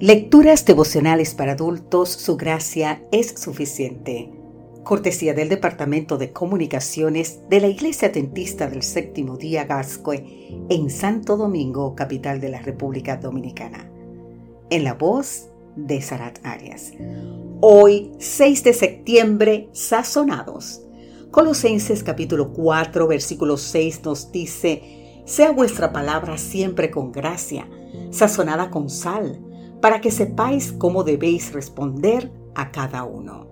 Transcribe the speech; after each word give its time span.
Lecturas 0.00 0.64
devocionales 0.64 1.34
para 1.34 1.52
adultos, 1.52 2.08
su 2.08 2.38
gracia 2.38 3.02
es 3.12 3.34
suficiente. 3.38 4.32
Cortesía 4.82 5.34
del 5.34 5.50
Departamento 5.50 6.16
de 6.16 6.32
Comunicaciones 6.32 7.40
de 7.50 7.60
la 7.60 7.66
Iglesia 7.66 8.08
Atentista 8.08 8.66
del 8.66 8.82
Séptimo 8.82 9.36
Día 9.36 9.64
Gascue 9.64 10.48
en 10.70 10.88
Santo 10.88 11.36
Domingo, 11.36 11.94
capital 11.94 12.40
de 12.40 12.48
la 12.48 12.62
República 12.62 13.18
Dominicana. 13.18 13.90
En 14.70 14.84
la 14.84 14.94
voz 14.94 15.50
de 15.76 16.00
Sarat 16.00 16.38
Arias. 16.44 16.94
Hoy, 17.60 18.12
6 18.18 18.64
de 18.64 18.72
septiembre, 18.72 19.68
sazonados. 19.74 20.80
Colosenses 21.30 22.02
capítulo 22.02 22.54
4, 22.54 23.06
versículo 23.06 23.58
6 23.58 24.00
nos 24.02 24.32
dice, 24.32 25.22
sea 25.26 25.50
vuestra 25.50 25.92
palabra 25.92 26.38
siempre 26.38 26.90
con 26.90 27.12
gracia, 27.12 27.68
sazonada 28.10 28.70
con 28.70 28.88
sal 28.88 29.49
para 29.80 30.00
que 30.00 30.10
sepáis 30.10 30.72
cómo 30.72 31.04
debéis 31.04 31.52
responder 31.52 32.32
a 32.54 32.70
cada 32.70 33.04
uno. 33.04 33.48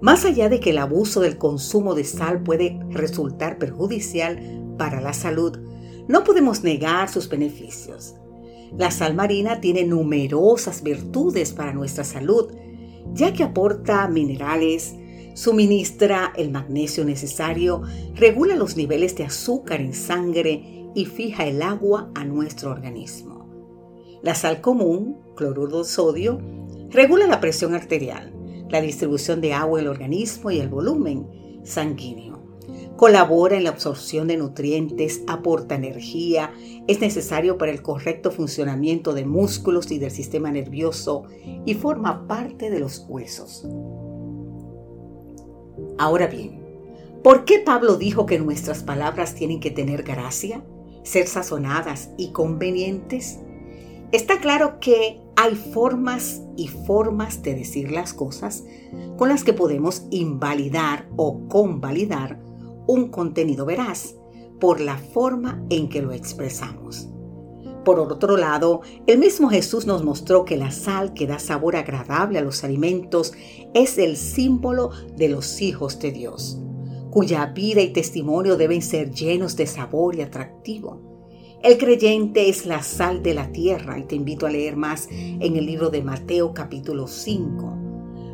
Más 0.00 0.24
allá 0.24 0.48
de 0.48 0.58
que 0.58 0.70
el 0.70 0.78
abuso 0.78 1.20
del 1.20 1.38
consumo 1.38 1.94
de 1.94 2.04
sal 2.04 2.42
puede 2.42 2.80
resultar 2.90 3.58
perjudicial 3.58 4.74
para 4.76 5.00
la 5.00 5.12
salud, 5.12 5.58
no 6.08 6.24
podemos 6.24 6.64
negar 6.64 7.08
sus 7.08 7.28
beneficios. 7.28 8.16
La 8.76 8.90
sal 8.90 9.14
marina 9.14 9.60
tiene 9.60 9.84
numerosas 9.84 10.82
virtudes 10.82 11.52
para 11.52 11.72
nuestra 11.72 12.04
salud, 12.04 12.52
ya 13.12 13.32
que 13.32 13.44
aporta 13.44 14.08
minerales, 14.08 14.94
suministra 15.34 16.32
el 16.36 16.50
magnesio 16.50 17.04
necesario, 17.04 17.82
regula 18.14 18.56
los 18.56 18.76
niveles 18.76 19.14
de 19.14 19.24
azúcar 19.24 19.80
en 19.80 19.94
sangre 19.94 20.90
y 20.94 21.04
fija 21.04 21.46
el 21.46 21.62
agua 21.62 22.10
a 22.14 22.24
nuestro 22.24 22.70
organismo. 22.70 23.41
La 24.22 24.36
sal 24.36 24.60
común, 24.60 25.18
cloruro 25.34 25.78
de 25.78 25.84
sodio, 25.84 26.38
regula 26.90 27.26
la 27.26 27.40
presión 27.40 27.74
arterial, 27.74 28.32
la 28.68 28.80
distribución 28.80 29.40
de 29.40 29.52
agua 29.52 29.80
en 29.80 29.86
el 29.86 29.90
organismo 29.90 30.52
y 30.52 30.60
el 30.60 30.68
volumen 30.68 31.26
sanguíneo. 31.64 32.40
Colabora 32.96 33.56
en 33.56 33.64
la 33.64 33.70
absorción 33.70 34.28
de 34.28 34.36
nutrientes, 34.36 35.24
aporta 35.26 35.74
energía, 35.74 36.52
es 36.86 37.00
necesario 37.00 37.58
para 37.58 37.72
el 37.72 37.82
correcto 37.82 38.30
funcionamiento 38.30 39.12
de 39.12 39.24
músculos 39.24 39.90
y 39.90 39.98
del 39.98 40.12
sistema 40.12 40.52
nervioso 40.52 41.24
y 41.66 41.74
forma 41.74 42.28
parte 42.28 42.70
de 42.70 42.78
los 42.78 43.04
huesos. 43.08 43.66
Ahora 45.98 46.28
bien, 46.28 46.62
¿por 47.24 47.44
qué 47.44 47.58
Pablo 47.58 47.96
dijo 47.96 48.24
que 48.24 48.38
nuestras 48.38 48.84
palabras 48.84 49.34
tienen 49.34 49.58
que 49.58 49.72
tener 49.72 50.04
gracia, 50.04 50.64
ser 51.02 51.26
sazonadas 51.26 52.10
y 52.16 52.30
convenientes? 52.30 53.40
Está 54.12 54.40
claro 54.40 54.78
que 54.78 55.22
hay 55.36 55.54
formas 55.54 56.42
y 56.54 56.68
formas 56.68 57.42
de 57.42 57.54
decir 57.54 57.90
las 57.90 58.12
cosas 58.12 58.62
con 59.16 59.30
las 59.30 59.42
que 59.42 59.54
podemos 59.54 60.02
invalidar 60.10 61.08
o 61.16 61.48
convalidar 61.48 62.38
un 62.86 63.08
contenido 63.08 63.64
veraz 63.64 64.14
por 64.60 64.80
la 64.80 64.98
forma 64.98 65.64
en 65.70 65.88
que 65.88 66.02
lo 66.02 66.12
expresamos. 66.12 67.08
Por 67.86 67.98
otro 67.98 68.36
lado, 68.36 68.82
el 69.06 69.18
mismo 69.18 69.48
Jesús 69.48 69.86
nos 69.86 70.04
mostró 70.04 70.44
que 70.44 70.58
la 70.58 70.72
sal 70.72 71.14
que 71.14 71.26
da 71.26 71.38
sabor 71.38 71.74
agradable 71.74 72.38
a 72.38 72.42
los 72.42 72.64
alimentos 72.64 73.32
es 73.72 73.96
el 73.96 74.18
símbolo 74.18 74.90
de 75.16 75.30
los 75.30 75.62
hijos 75.62 75.98
de 75.98 76.12
Dios, 76.12 76.60
cuya 77.10 77.46
vida 77.46 77.80
y 77.80 77.94
testimonio 77.94 78.58
deben 78.58 78.82
ser 78.82 79.10
llenos 79.10 79.56
de 79.56 79.66
sabor 79.66 80.16
y 80.16 80.20
atractivo. 80.20 81.11
El 81.62 81.78
creyente 81.78 82.48
es 82.48 82.66
la 82.66 82.82
sal 82.82 83.22
de 83.22 83.34
la 83.34 83.52
tierra 83.52 83.96
y 83.96 84.02
te 84.02 84.16
invito 84.16 84.46
a 84.46 84.50
leer 84.50 84.74
más 84.74 85.08
en 85.12 85.54
el 85.54 85.64
libro 85.64 85.90
de 85.90 86.02
Mateo 86.02 86.52
capítulo 86.52 87.06
5. 87.06 87.78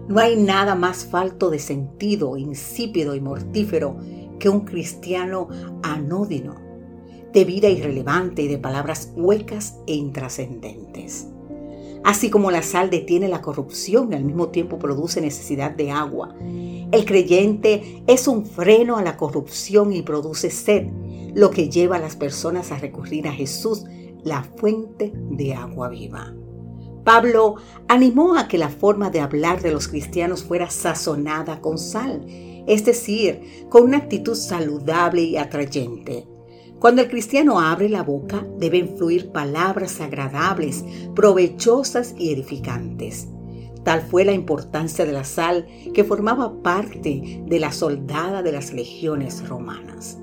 No 0.09 0.19
hay 0.19 0.35
nada 0.37 0.75
más 0.75 1.05
falto 1.05 1.51
de 1.51 1.59
sentido, 1.59 2.39
insípido 2.39 3.15
y 3.15 3.21
mortífero 3.21 3.99
que 4.39 4.49
un 4.49 4.61
cristiano 4.61 5.49
anódino, 5.83 6.55
de 7.35 7.45
vida 7.45 7.69
irrelevante 7.69 8.41
y 8.41 8.49
de 8.49 8.57
palabras 8.57 9.13
huecas 9.15 9.79
e 9.87 9.93
intrascendentes. 9.95 11.29
Así 12.05 12.31
como 12.31 12.51
la 12.51 12.63
sal 12.63 12.89
detiene 12.89 13.29
la 13.29 13.43
corrupción 13.43 14.11
y 14.11 14.17
al 14.17 14.25
mismo 14.25 14.49
tiempo 14.49 14.79
produce 14.79 15.21
necesidad 15.21 15.73
de 15.73 15.91
agua, 15.91 16.35
el 16.41 17.05
creyente 17.05 18.03
es 18.07 18.27
un 18.27 18.47
freno 18.47 18.97
a 18.97 19.03
la 19.03 19.19
corrupción 19.19 19.93
y 19.93 20.01
produce 20.01 20.49
sed 20.49 20.87
lo 21.35 21.51
que 21.51 21.69
lleva 21.69 21.97
a 21.97 22.01
las 22.01 22.17
personas 22.17 22.73
a 22.73 22.79
recurrir 22.79 23.29
a 23.29 23.33
Jesús, 23.33 23.85
la 24.25 24.43
fuente 24.43 25.13
de 25.15 25.55
agua 25.55 25.89
viva. 25.89 26.35
Pablo 27.05 27.57
animó 27.89 28.37
a 28.37 28.49
que 28.49 28.59
la 28.59 28.69
forma 28.69 29.09
de 29.11 29.21
hablar 29.21 29.63
de 29.63 29.73
los 29.73 29.89
cristianos 29.89 30.43
fuera 30.43 30.69
sazonada 30.69 31.61
con 31.61 31.79
sal, 31.79 32.25
es 32.67 32.85
decir, 32.85 33.67
con 33.71 33.85
una 33.85 33.97
actitud 33.97 34.35
saludable 34.35 35.23
y 35.23 35.37
atrayente. 35.39 36.29
Cuando 36.79 37.03
el 37.03 37.09
cristiano 37.09 37.61
abre 37.61 37.89
la 37.89 38.03
boca, 38.03 38.47
deben 38.59 38.97
fluir 38.97 39.33
palabras 39.33 40.01
agradables, 40.01 40.85
provechosas 41.15 42.15
y 42.17 42.31
edificantes. 42.31 43.29
Tal 43.85 44.03
fue 44.03 44.25
la 44.25 44.33
importancia 44.33 45.07
de 45.07 45.13
la 45.13 45.25
sal 45.25 45.67
que 45.95 46.05
formaba 46.05 46.63
parte 46.63 47.43
de 47.47 47.59
la 47.59 47.73
soldada 47.73 48.43
de 48.43 48.53
las 48.53 48.73
legiones 48.73 49.49
romanas. 49.49 50.19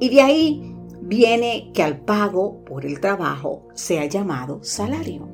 Y 0.00 0.08
de 0.10 0.20
ahí 0.22 0.74
viene 1.00 1.70
que 1.74 1.82
al 1.82 2.00
pago 2.00 2.64
por 2.64 2.84
el 2.84 3.00
trabajo 3.00 3.66
sea 3.74 4.04
llamado 4.06 4.62
salario. 4.62 5.28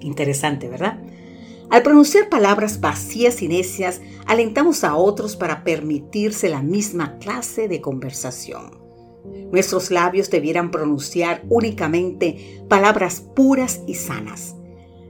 Interesante, 0.00 0.68
¿verdad? 0.68 1.00
Al 1.70 1.82
pronunciar 1.82 2.28
palabras 2.28 2.80
vacías 2.80 3.42
y 3.42 3.48
necias, 3.48 4.00
alentamos 4.26 4.84
a 4.84 4.96
otros 4.96 5.36
para 5.36 5.64
permitirse 5.64 6.48
la 6.48 6.62
misma 6.62 7.18
clase 7.18 7.68
de 7.68 7.80
conversación. 7.80 8.84
Nuestros 9.50 9.90
labios 9.90 10.30
debieran 10.30 10.70
pronunciar 10.70 11.44
únicamente 11.48 12.62
palabras 12.68 13.20
puras 13.20 13.82
y 13.86 13.94
sanas. 13.94 14.56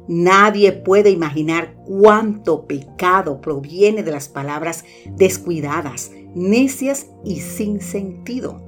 Nadie 0.07 0.73
puede 0.73 1.11
imaginar 1.11 1.75
cuánto 1.87 2.67
pecado 2.67 3.41
proviene 3.41 4.03
de 4.03 4.11
las 4.11 4.29
palabras 4.29 4.85
descuidadas, 5.17 6.11
necias 6.35 7.07
y 7.25 7.41
sin 7.41 7.81
sentido. 7.81 8.61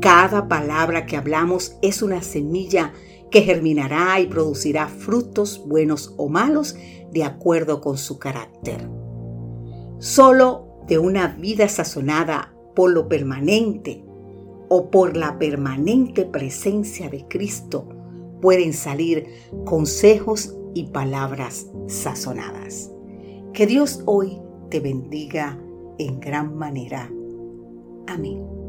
Cada 0.00 0.48
palabra 0.48 1.06
que 1.06 1.16
hablamos 1.16 1.76
es 1.80 2.02
una 2.02 2.22
semilla 2.22 2.92
que 3.30 3.42
germinará 3.42 4.20
y 4.20 4.26
producirá 4.26 4.88
frutos 4.88 5.62
buenos 5.66 6.12
o 6.18 6.28
malos 6.28 6.76
de 7.10 7.24
acuerdo 7.24 7.80
con 7.80 7.96
su 7.96 8.18
carácter. 8.18 8.88
Solo 9.98 10.66
de 10.86 10.98
una 10.98 11.28
vida 11.28 11.68
sazonada 11.68 12.52
por 12.74 12.90
lo 12.90 13.08
permanente 13.08 14.04
o 14.68 14.90
por 14.90 15.16
la 15.16 15.38
permanente 15.38 16.26
presencia 16.26 17.08
de 17.08 17.26
Cristo 17.26 18.01
pueden 18.42 18.74
salir 18.74 19.26
consejos 19.64 20.54
y 20.74 20.88
palabras 20.88 21.66
sazonadas. 21.86 22.92
Que 23.54 23.66
Dios 23.66 24.02
hoy 24.04 24.38
te 24.68 24.80
bendiga 24.80 25.58
en 25.98 26.20
gran 26.20 26.56
manera. 26.56 27.10
Amén. 28.06 28.61